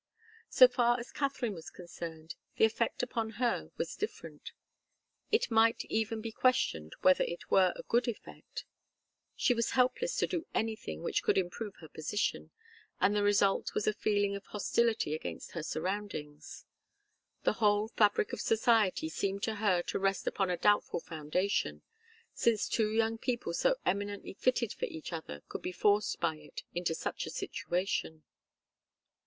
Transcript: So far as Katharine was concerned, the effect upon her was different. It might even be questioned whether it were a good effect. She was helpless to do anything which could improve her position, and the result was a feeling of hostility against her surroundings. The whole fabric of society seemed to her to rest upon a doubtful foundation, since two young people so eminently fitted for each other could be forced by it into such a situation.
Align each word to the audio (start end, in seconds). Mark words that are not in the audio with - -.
So 0.49 0.67
far 0.67 0.99
as 0.99 1.11
Katharine 1.11 1.53
was 1.53 1.69
concerned, 1.69 2.33
the 2.55 2.65
effect 2.65 3.03
upon 3.03 3.33
her 3.37 3.69
was 3.77 3.95
different. 3.95 4.51
It 5.31 5.51
might 5.51 5.85
even 5.89 6.21
be 6.21 6.31
questioned 6.31 6.93
whether 7.03 7.23
it 7.23 7.51
were 7.51 7.71
a 7.75 7.83
good 7.83 8.07
effect. 8.07 8.65
She 9.35 9.53
was 9.53 9.69
helpless 9.77 10.15
to 10.15 10.25
do 10.25 10.47
anything 10.55 11.03
which 11.03 11.21
could 11.21 11.37
improve 11.37 11.75
her 11.81 11.87
position, 11.87 12.49
and 12.99 13.15
the 13.15 13.21
result 13.21 13.75
was 13.75 13.85
a 13.85 13.93
feeling 13.93 14.35
of 14.35 14.43
hostility 14.47 15.13
against 15.13 15.51
her 15.51 15.61
surroundings. 15.61 16.65
The 17.43 17.53
whole 17.61 17.87
fabric 17.89 18.33
of 18.33 18.41
society 18.41 19.07
seemed 19.07 19.43
to 19.43 19.57
her 19.57 19.83
to 19.83 19.99
rest 19.99 20.25
upon 20.25 20.49
a 20.49 20.57
doubtful 20.57 20.99
foundation, 21.01 21.83
since 22.33 22.67
two 22.67 22.89
young 22.91 23.19
people 23.19 23.53
so 23.53 23.75
eminently 23.85 24.33
fitted 24.33 24.73
for 24.73 24.85
each 24.85 25.13
other 25.13 25.43
could 25.47 25.61
be 25.61 25.71
forced 25.71 26.19
by 26.19 26.37
it 26.37 26.63
into 26.73 26.95
such 26.95 27.27
a 27.27 27.29
situation. 27.29 28.23